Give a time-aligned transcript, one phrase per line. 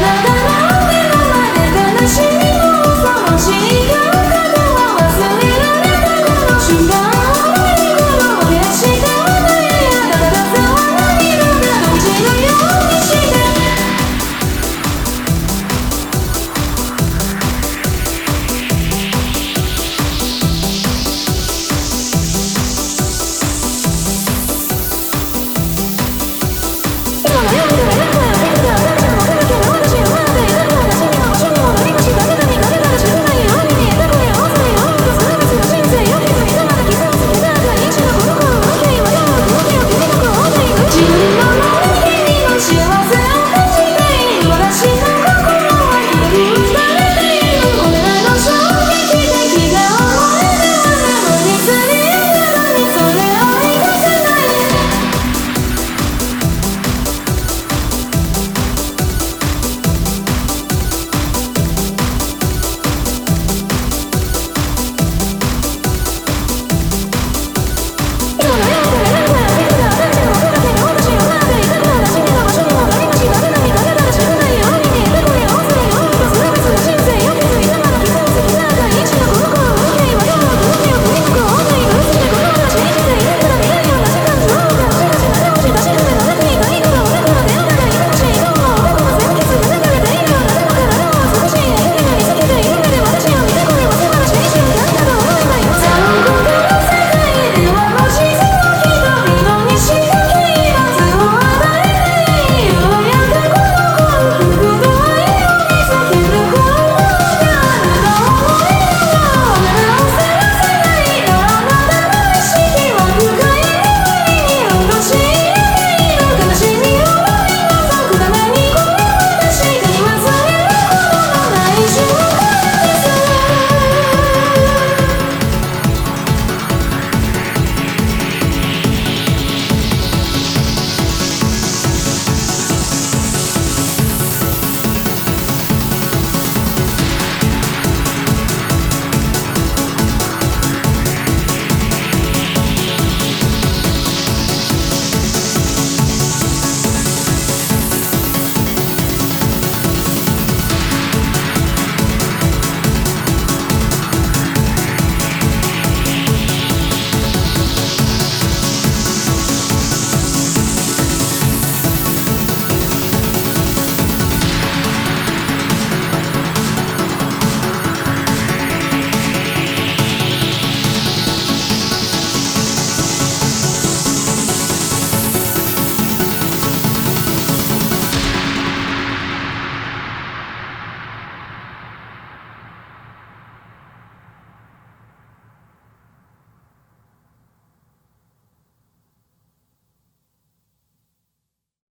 [0.00, 0.35] 나